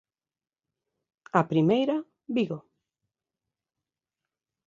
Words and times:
A 1.39 1.41
primeira, 1.51 1.97
Vigo. 2.37 2.59